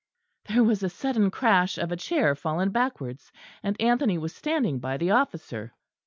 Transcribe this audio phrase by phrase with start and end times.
[0.45, 4.97] There was a sudden crash of a chair fallen backwards, and Anthony was standing by
[4.97, 5.73] the officer.